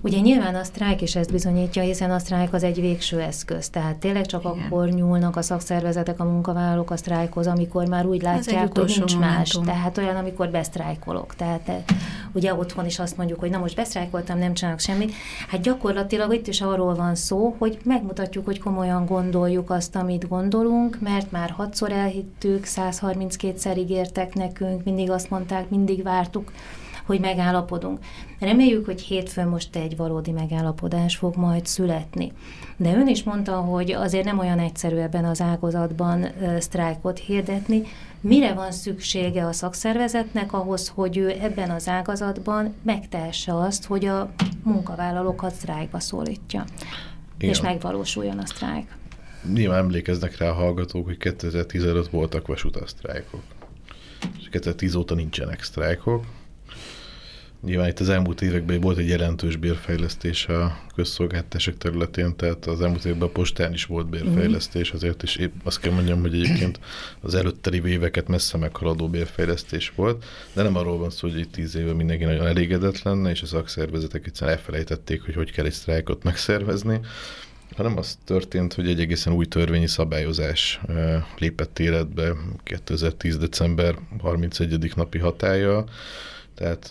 [0.00, 3.68] Ugye nyilván a sztrájk is ezt bizonyítja, hiszen a sztrájk az egy végső eszköz.
[3.68, 4.66] Tehát tényleg csak Igen.
[4.66, 9.20] akkor nyúlnak a szakszervezetek, a munkavállalók a sztrájkhoz, amikor már úgy látják, hogy nincs momentum.
[9.20, 9.58] más.
[9.64, 11.34] Tehát olyan, amikor besztrájkolok.
[11.34, 11.76] Tehát eh,
[12.32, 15.12] ugye otthon is azt mondjuk, hogy na most besztrájkoltam, nem csinálok semmit.
[15.48, 20.98] Hát gyakorlatilag itt is arról van szó, hogy megmutatjuk, hogy komolyan gondoljuk azt, amit gondolunk,
[21.00, 26.52] mert már hatszor elhittük, 132-szer ígértek nekünk, mindig azt mondták, mindig vártuk,
[27.08, 27.98] hogy megállapodunk.
[28.40, 32.32] Reméljük, hogy hétfőn most egy valódi megállapodás fog majd születni.
[32.76, 36.26] De ön is mondta, hogy azért nem olyan egyszerű ebben az ágazatban
[36.58, 37.82] sztrájkot hirdetni.
[38.20, 44.30] Mire van szüksége a szakszervezetnek ahhoz, hogy ő ebben az ágazatban megtehesse azt, hogy a
[44.62, 46.64] munkavállalókat sztrájkba szólítja,
[47.38, 47.50] Igen.
[47.50, 48.96] és megvalósuljon a sztrájk?
[49.52, 53.42] Nyilván emlékeznek rá a hallgatók, hogy 2015 voltak vasutasztrájkok.
[54.38, 56.24] És 2010 óta nincsenek sztrájkok,
[57.62, 63.04] Nyilván itt az elmúlt években volt egy jelentős bérfejlesztés a közszolgáltatások területén, tehát az elmúlt
[63.04, 66.80] években a postán is volt bérfejlesztés, azért is épp azt kell mondjam, hogy egyébként
[67.20, 71.76] az előtteli éveket messze meghaladó bérfejlesztés volt, de nem arról van szó, hogy itt tíz
[71.76, 76.22] éve mindenki nagyon elégedett lenne, és a szakszervezetek egyszerűen elfelejtették, hogy hogy kell egy sztrájkot
[76.22, 77.00] megszervezni,
[77.76, 80.80] hanem az történt, hogy egy egészen új törvényi szabályozás
[81.38, 83.36] lépett életbe 2010.
[83.36, 84.92] december 31.
[84.96, 85.84] napi hatája,
[86.58, 86.88] tehát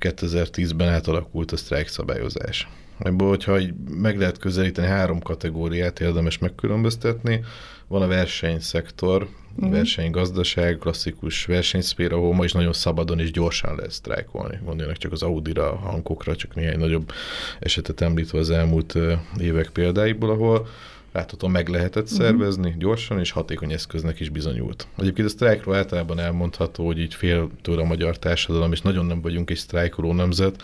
[0.00, 2.68] 2010-ben átalakult a sztrájk szabályozás.
[2.98, 3.58] Ebből, hogyha
[3.90, 7.44] meg lehet közelíteni, három kategóriát érdemes megkülönböztetni.
[7.86, 9.72] Van a versenyszektor, uh-huh.
[9.72, 14.58] versenygazdaság, klasszikus versenyszféra, ahol ma is nagyon szabadon és gyorsan lehet sztrájkolni.
[14.64, 17.12] Gondoljanak csak az Audi-ra, a hankokra, csak néhány nagyobb
[17.58, 18.98] esetet említve az elmúlt
[19.38, 20.66] évek példáiból, ahol
[21.12, 22.14] láthatóan meg lehetett mhm.
[22.14, 22.80] szervezni uh-huh.
[22.80, 24.86] gyorsan, és hatékony eszköznek is bizonyult.
[24.98, 29.20] Egyébként a sztrájkról általában elmondható, hogy így fél tőle a magyar társadalom, és nagyon nem
[29.20, 30.62] vagyunk egy sztrájkoló nemzet,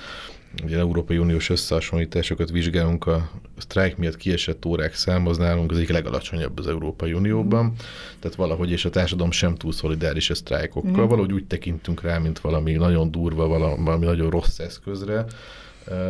[0.64, 5.90] ugye Európai Uniós összehasonlításokat vizsgálunk, a sztrájk miatt kiesett órák szám az nálunk az egyik
[5.90, 7.72] legalacsonyabb az Európai Unióban,
[8.18, 11.08] tehát valahogy, és a társadalom sem túl szolidáris a sztrájkokkal, mm.
[11.08, 15.24] valahogy úgy tekintünk rá, mint valami nagyon durva, valami nagyon rossz eszközre,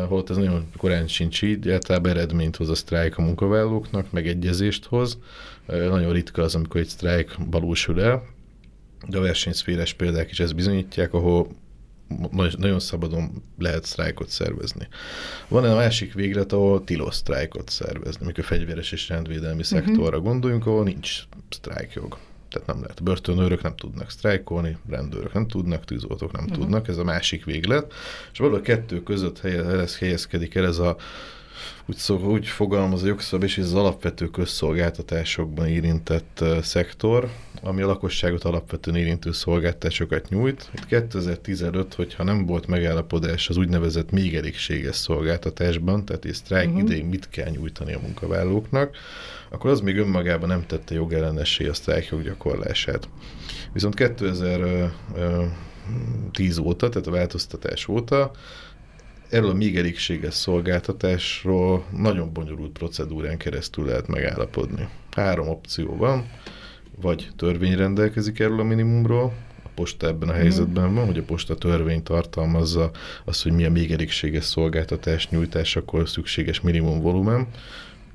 [0.09, 5.19] holott ez nagyon korán sincs így, általában eredményt hoz a sztrájk a munkavállalóknak, megegyezést hoz.
[5.67, 8.23] Nagyon ritka az, amikor egy sztrájk valósul el,
[9.09, 11.49] de a versenyszféres példák is ezt bizonyítják, ahol
[12.57, 14.89] nagyon szabadon lehet sztrájkot szervezni.
[15.49, 19.79] Van egy másik véglet, ahol tilos sztrájkot szervezni, amikor fegyveres és rendvédelmi uh-huh.
[19.79, 22.19] szektorra gondoljunk, ahol nincs sztrájkjog
[22.51, 23.03] tehát nem lehet.
[23.03, 26.59] Börtönőrök nem tudnak sztrájkolni, rendőrök nem tudnak, tűzoltók nem uh-huh.
[26.59, 27.93] tudnak, ez a másik véglet.
[28.33, 30.97] És valahol a kettő között helyez, helyezkedik el ez a
[31.87, 37.31] úgy, szó, úgy fogalmaz a jogszabály, és ez az alapvető közszolgáltatásokban érintett uh, szektor,
[37.63, 40.71] ami a lakosságot alapvetően érintő szolgáltatásokat nyújt.
[40.75, 46.83] Itt 2015, hogyha nem volt megállapodás az úgynevezett még elégséges szolgáltatásban, tehát egy sztrájk uh-huh.
[46.83, 48.97] idején mit kell nyújtani a munkavállalóknak,
[49.49, 53.09] akkor az még önmagában nem tette jogellenessé a sztrájkjog gyakorlását.
[53.73, 58.31] Viszont 2010 óta, tehát a változtatás óta
[59.29, 64.89] erről a még elégséges szolgáltatásról nagyon bonyolult procedúrán keresztül lehet megállapodni.
[65.11, 66.31] Három opció van,
[67.01, 69.33] vagy törvény rendelkezik erről a minimumról,
[69.63, 70.41] a posta ebben a mhm.
[70.41, 72.91] helyzetben van, hogy a posta törvény tartalmazza
[73.25, 77.47] azt, hogy milyen még elégséges szolgáltatás nyújtásakor szükséges minimum volumen,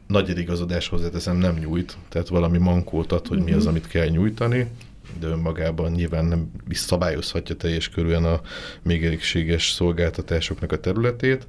[0.08, 3.70] nagy igazadás hozzáteszem nem nyújt, tehát valami mankót ad, hogy mi az, mhm.
[3.70, 4.68] amit kell nyújtani,
[5.20, 8.42] de önmagában nyilván nem is szabályozhatja teljes körülön a
[8.82, 11.48] még elégséges szolgáltatásoknak a területét.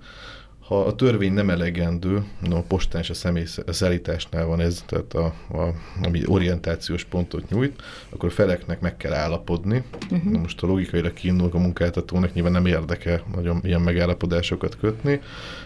[0.67, 5.15] Ha a törvény nem elegendő, no, a postán és a személy szállításnál van ez, tehát
[5.15, 5.25] a,
[5.59, 9.83] a, ami orientációs pontot nyújt, akkor a feleknek meg kell állapodni.
[10.11, 10.33] Uh-huh.
[10.33, 15.21] Na most a logikailag kiindulunk a munkáltatónak, nyilván nem érdeke nagyon ilyen megállapodásokat kötni,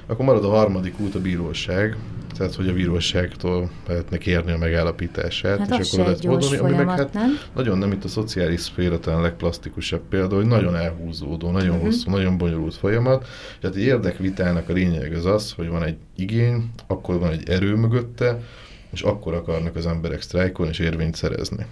[0.07, 1.97] akkor marad a harmadik út a bíróság,
[2.37, 6.89] tehát hogy a bíróságtól lehetne kérni a megállapítását, hát és akkor lehet fordulni, ami meg
[6.89, 7.39] hát nem?
[7.55, 11.85] nagyon nem, itt a szociális szféra talán a legplastikusabb példa, hogy nagyon elhúzódó, nagyon uh-huh.
[11.85, 13.27] hosszú, nagyon bonyolult folyamat,
[13.61, 17.75] tehát egy érdekvitának a lényeg az az, hogy van egy igény, akkor van egy erő
[17.75, 18.41] mögötte,
[18.91, 21.67] és akkor akarnak az emberek sztrájkolni és érvényt szerezni.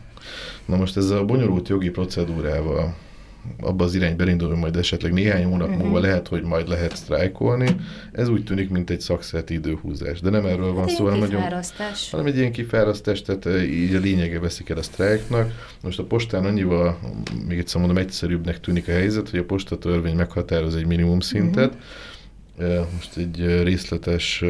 [0.64, 2.94] Na most ezzel a bonyolult jogi procedúrával
[3.60, 5.82] abba az irányba elindul, hogy majd esetleg néhány hónap uh-huh.
[5.82, 7.76] múlva lehet, hogy majd lehet sztrájkolni.
[8.12, 10.20] Ez úgy tűnik, mint egy szakszert időhúzás.
[10.20, 11.42] De nem erről van hát szó, hanem nagyon,
[12.10, 15.68] hanem egy ilyen kifárasztás, tehát eh, így a lényege veszik el a sztrájknak.
[15.82, 16.98] Most a postán annyival,
[17.48, 21.74] még egyszer mondom, egyszerűbbnek tűnik a helyzet, hogy a postatörvény meghatároz egy minimum szintet.
[21.74, 21.84] Uh-huh.
[22.94, 24.44] Most egy részletes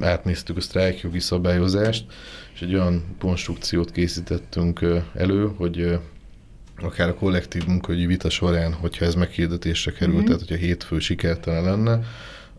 [0.00, 2.04] átnéztük a sztrájkjogi szabályozást,
[2.54, 4.80] és egy olyan konstrukciót készítettünk
[5.14, 5.98] elő, hogy
[6.76, 10.24] akár a kollektív munkahogyi vita során, hogyha ez meghirdetésre került, mm-hmm.
[10.24, 12.04] tehát hogyha hétfő sikertelen lenne,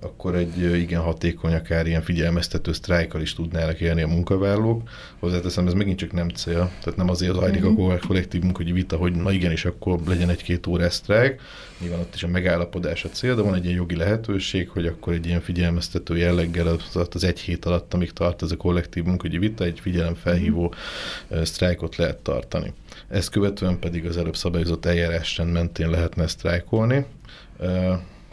[0.04, 4.90] akkor egy igen hatékony, akár ilyen figyelmeztető sztrájkal is tudnának élni a munkavállalók.
[5.20, 7.90] Hozzáteszem, ez megint csak nem cél, tehát nem azért zajlik mm-hmm.
[7.90, 11.42] a kollektív munkahogyi vita, hogy na igenis, akkor legyen egy-két órás sztrájk,
[11.80, 15.14] nyilván ott is a megállapodás a cél, de van egy ilyen jogi lehetőség, hogy akkor
[15.14, 19.38] egy ilyen figyelmeztető jelleggel az, az egy hét alatt, amíg tart ez a kollektív munkahogyi
[19.38, 20.74] vita, egy figyelemfelhívó
[21.34, 21.44] mm-hmm.
[21.44, 22.74] sztrájkot lehet tartani.
[23.08, 27.06] Ezt követően pedig az előbb szabályozott eljárásrend mentén lehetne sztrájkolni.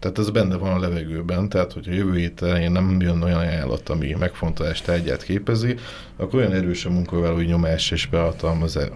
[0.01, 3.89] Tehát ez benne van a levegőben, tehát hogyha jövő hét elején nem jön olyan ajánlat,
[3.89, 5.77] ami megfontolás tárgyát képezi,
[6.17, 8.09] akkor olyan erős a munkavállalói nyomás és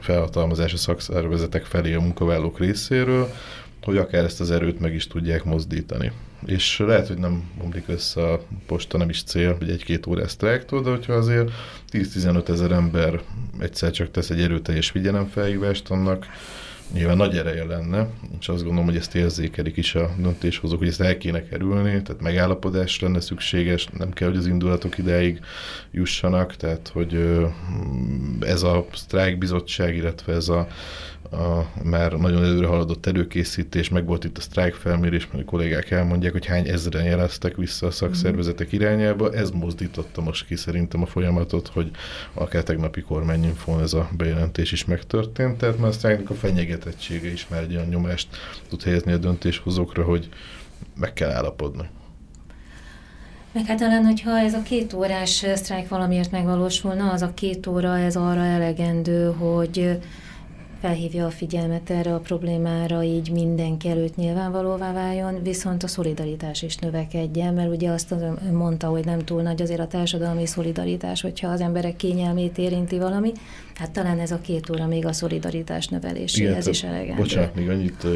[0.01, 3.29] felhatalmazás a szakszervezetek felé a munkavállalók részéről,
[3.83, 6.13] hogy akár ezt az erőt meg is tudják mozdítani.
[6.47, 10.83] És lehet, hogy nem omlik össze a posta, nem is cél, hogy egy-két órás sztrájktól,
[10.83, 11.51] de hogyha azért
[11.93, 13.21] 10-15 ezer ember
[13.59, 16.27] egyszer csak tesz egy erőteljes figyelemfelhívást, annak
[16.93, 18.09] nyilván nagy ereje lenne,
[18.41, 22.23] és azt gondolom, hogy ezt érzékelik is a döntéshozók, hogy ezt el kéne kerülni, tehát
[22.23, 25.41] megállapodás lenne szükséges, nem kell, hogy az indulatok ideig
[25.91, 27.39] jussanak, tehát hogy
[28.41, 30.67] ez a sztrájkbizottság, illetve ez a
[31.35, 35.91] a már nagyon előre haladott előkészítés, meg volt itt a sztrájk felmérés, mert a kollégák
[35.91, 39.33] elmondják, hogy hány ezeren jeleztek vissza a szakszervezetek irányába.
[39.33, 41.91] Ez mozdította most ki szerintem a folyamatot, hogy
[42.35, 45.57] akár tegnapi kormányinfón ez a bejelentés is megtörtént.
[45.57, 48.29] Tehát már a sztrájknak a fenyegetettsége is már egy olyan nyomást
[48.69, 50.29] tud helyezni a döntéshozókra, hogy
[50.97, 51.89] meg kell állapodni.
[53.55, 57.99] Meg hát talán, hogyha ez a két órás sztrájk valamiért megvalósulna, az a két óra,
[57.99, 59.99] ez arra elegendő, hogy
[60.85, 66.77] felhívja a figyelmet erre a problémára, így mindenki előtt nyilvánvalóvá váljon, viszont a szolidaritás is
[66.77, 68.15] növekedjen, mert ugye azt
[68.53, 73.33] mondta, hogy nem túl nagy azért a társadalmi szolidaritás, hogyha az emberek kényelmét érinti valami,
[73.75, 77.21] hát talán ez a két óra még a szolidaritás növeléséhez is elegendő.
[77.23, 78.07] Bocsánat, még annyit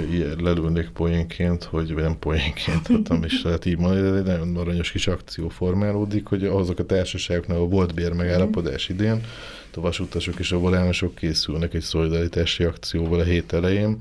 [0.40, 4.90] lelőnék poénként, hogy vagy nem poénként, hanem is lehet így mondani, de egy nagyon aranyos
[4.90, 9.20] kis akció formálódik, hogy azok a társaságoknál a volt bér megállapodás idén,
[9.76, 14.00] a vasutasok és a volánosok készülnek egy szolidaritási akcióval a hét elején.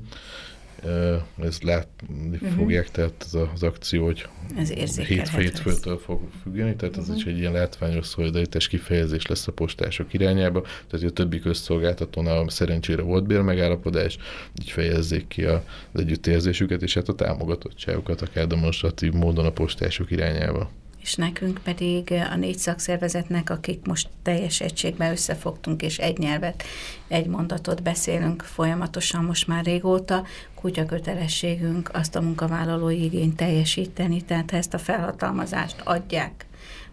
[1.42, 2.50] Ezt látni uh-huh.
[2.50, 4.26] fogják, tehát az, az akció, hogy
[4.56, 7.14] ez hét, hétfőtől fog függeni, tehát uh-huh.
[7.14, 12.48] ez is egy ilyen látványos szolidaritás kifejezés lesz a postások irányába, tehát a többi közszolgáltatónál
[12.48, 14.18] szerencsére volt bérmegállapodás,
[14.60, 15.60] így fejezzék ki az
[15.94, 20.70] együttérzésüket, és hát a támogatottságukat akár demonstratív módon a postások irányába
[21.08, 26.62] és nekünk pedig a négy szakszervezetnek, akik most teljes egységben összefogtunk, és egy nyelvet,
[27.08, 34.50] egy mondatot beszélünk folyamatosan most már régóta, kutya kötelességünk azt a munkavállalói igényt teljesíteni, tehát
[34.50, 36.46] ha ezt a felhatalmazást adják,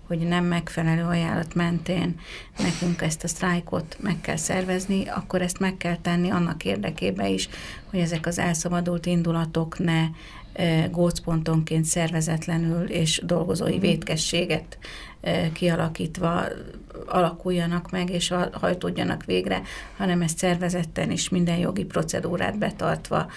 [0.07, 2.19] hogy nem megfelelő ajánlat mentén
[2.57, 7.49] nekünk ezt a sztrájkot meg kell szervezni, akkor ezt meg kell tenni annak érdekében is,
[7.89, 10.03] hogy ezek az elszabadult indulatok ne
[10.91, 13.81] gócpontonként szervezetlenül és dolgozói mhm.
[13.81, 14.77] vétkességet
[15.53, 16.43] kialakítva
[17.05, 19.61] alakuljanak meg és hajtódjanak végre,
[19.97, 23.27] hanem ezt szervezetten és minden jogi procedúrát betartva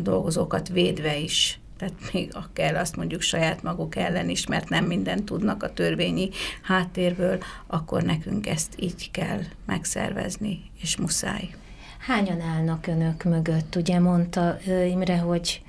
[0.00, 5.24] dolgozókat védve is tehát még kell azt mondjuk saját maguk ellen is, mert nem mindent
[5.24, 6.28] tudnak a törvényi
[6.62, 11.50] háttérből, akkor nekünk ezt így kell megszervezni, és muszáj.
[11.98, 13.76] Hányan állnak önök mögött?
[13.76, 14.58] Ugye mondta
[14.90, 15.62] Imre, hogy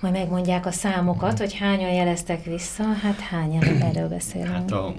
[0.00, 4.50] majd megmondják a számokat, hogy hányan jeleztek vissza, hát hányan erről beszélünk.
[4.50, 4.94] Hát a,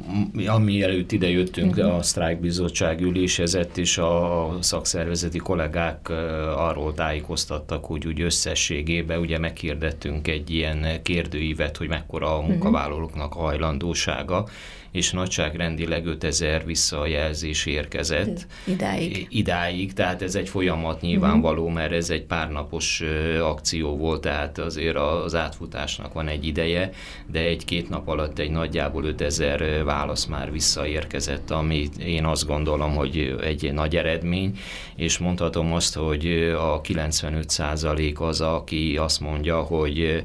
[0.48, 1.96] ami előtt ide jöttünk, uh-huh.
[1.96, 6.10] a sztrájkbizottság ülésezett, és a szakszervezeti kollégák
[6.56, 12.50] arról tájékoztattak, hogy úgy összességében ugye meghirdettünk egy ilyen kérdőívet, hogy mekkora a mhm.
[12.50, 14.48] munkavállalóknak a hajlandósága,
[14.92, 18.48] és nagyságrendileg 5000 visszajelzés érkezett.
[18.64, 19.28] Idáig.
[19.30, 21.74] Idáig, tehát ez egy folyamat nyilvánvaló, mhm.
[21.74, 23.04] mert ez egy párnapos
[23.42, 26.92] akció volt, tehát azért az átfutásnak van egy ideje,
[27.32, 33.36] de egy-két nap alatt egy nagyjából 5000 válasz már visszaérkezett, ami én azt gondolom, hogy
[33.42, 34.58] egy nagy eredmény,
[34.96, 36.26] és mondhatom azt, hogy
[36.58, 40.24] a 95% az, aki azt mondja, hogy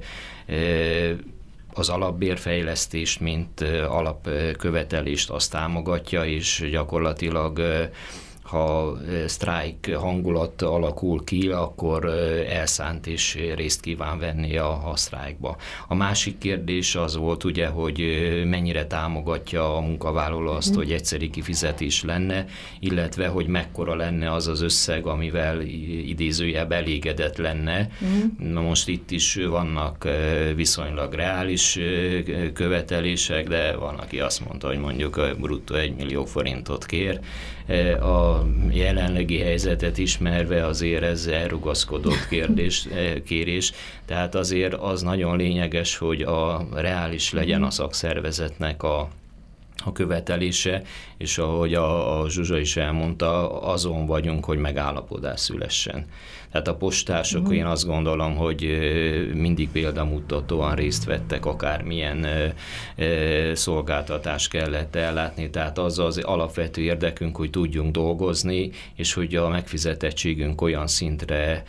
[1.74, 7.60] az alapbérfejlesztést, mint alapkövetelést azt támogatja, és gyakorlatilag
[8.44, 12.04] ha sztrájk hangulat alakul ki, akkor
[12.48, 15.56] elszánt és részt kíván venni a, a sztrájkba.
[15.88, 18.00] A másik kérdés az volt ugye, hogy
[18.46, 20.76] mennyire támogatja a munkavállaló azt, mm.
[20.76, 22.46] hogy egyszeri kifizetés lenne,
[22.80, 25.60] illetve hogy mekkora lenne az az összeg, amivel
[26.06, 27.88] idézőjebb elégedett lenne.
[28.04, 28.52] Mm.
[28.52, 30.08] Na most itt is vannak
[30.54, 31.78] viszonylag reális
[32.52, 37.20] követelések, de van, aki azt mondta, hogy mondjuk bruttó 1 millió forintot kér,
[38.00, 42.88] a jelenlegi helyzetet ismerve azért ez elrugaszkodott kérdés,
[43.24, 43.72] kérés,
[44.06, 49.08] tehát azért az nagyon lényeges, hogy a reális legyen a szakszervezetnek a
[49.84, 50.82] a követelése,
[51.18, 56.06] és ahogy a, a Zsuzsa is elmondta, azon vagyunk, hogy megállapodás szülessen.
[56.54, 57.56] Tehát a postások, uh-huh.
[57.56, 58.60] én azt gondolom, hogy
[59.34, 62.26] mindig példamutatóan részt vettek, akármilyen
[63.52, 70.60] szolgáltatást kellett ellátni, tehát az az alapvető érdekünk, hogy tudjunk dolgozni, és hogy a megfizetettségünk
[70.60, 71.62] olyan szintre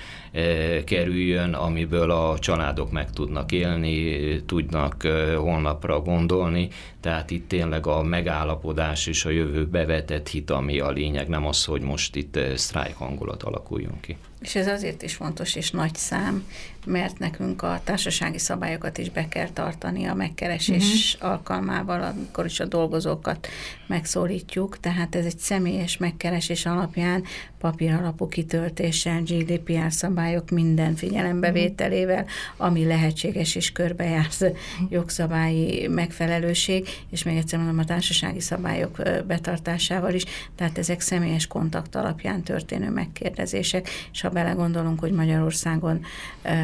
[0.84, 6.68] kerüljön, amiből a családok meg tudnak élni, tudnak holnapra gondolni,
[7.02, 11.66] tehát itt tényleg a megállapodás és a jövőbe vetett hit, ami a lényeg, nem az,
[11.66, 14.18] hogy most itt sztrájk hangulat alakuljon ki.
[14.42, 16.46] És ez azért is fontos és nagy szám,
[16.86, 21.32] mert nekünk a társasági szabályokat is be kell tartani a megkeresés uh-huh.
[21.32, 23.48] alkalmával, amikor is a dolgozókat
[23.88, 27.24] megszólítjuk, tehát ez egy személyes megkeresés alapján
[27.60, 32.26] papír alapú kitöltéssel, GDPR szabályok minden figyelembevételével,
[32.58, 34.46] ami lehetséges és körbejárt
[34.90, 40.24] jogszabályi megfelelőség, és még egyszer mondom, a társasági szabályok betartásával is,
[40.56, 46.02] tehát ezek személyes kontakt alapján történő megkérdezések, és ha belegondolunk, hogy Magyarországon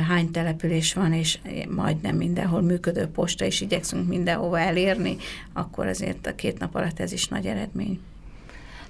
[0.07, 1.39] hány település van, és
[1.75, 5.17] majdnem mindenhol működő posta, és igyekszünk mindenhova elérni,
[5.53, 7.99] akkor azért a két nap alatt ez is nagy eredmény.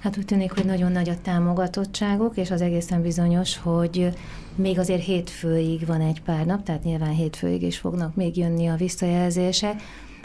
[0.00, 4.08] Hát úgy tűnik, hogy nagyon nagy a támogatottságok, és az egészen bizonyos, hogy
[4.54, 8.76] még azért hétfőig van egy pár nap, tehát nyilván hétfőig is fognak még jönni a
[8.76, 9.82] visszajelzések.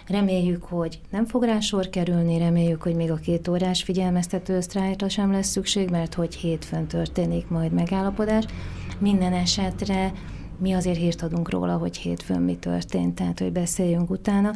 [0.08, 5.10] Reméljük, hogy nem fog rá sor kerülni, reméljük, hogy még a két órás figyelmeztető sztrájkra
[5.10, 8.45] sem lesz szükség, mert hogy hétfőn történik majd megállapodás.
[8.99, 10.12] Minden esetre
[10.60, 14.51] mi azért hírt adunk róla, hogy hétfőn mi történt, tehát hogy beszéljünk utána.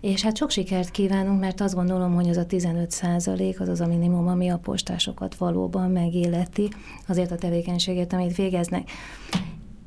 [0.00, 3.80] És hát sok sikert kívánunk, mert azt gondolom, hogy az a 15 százalék az az
[3.80, 6.68] a minimum, ami a postásokat valóban megéleti,
[7.06, 8.90] azért a tevékenységet, amit végeznek.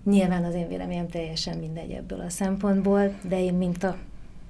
[0.03, 3.97] Nyilván az én véleményem teljesen mindegy ebből a szempontból, de én, mint a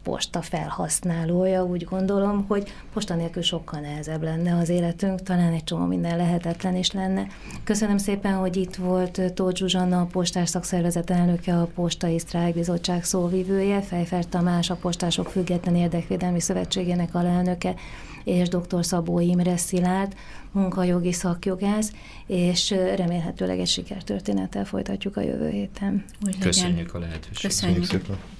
[0.07, 5.85] posta felhasználója úgy gondolom, hogy posta nélkül sokkal nehezebb lenne az életünk, talán egy csomó
[5.85, 7.27] minden lehetetlen is lenne.
[7.63, 13.81] Köszönöm szépen, hogy itt volt Tóth Zsuzsanna, a postás szakszervezet elnöke, a Postai Sztrájkbizottság szóvivője,
[13.81, 17.75] Fejfer Tamás, a Postások Független Érdekvédelmi Szövetségének alelnöke,
[18.23, 18.85] és dr.
[18.85, 20.13] Szabó Imre Szilárd,
[20.51, 21.91] munkajogi szakjogász,
[22.27, 26.05] és remélhetőleg egy sikertörténettel folytatjuk a jövő héten.
[26.25, 27.41] Úgy Köszönjük a lehetőséget.
[27.41, 27.79] Köszönjük.
[27.79, 28.36] Köszönjük szépen.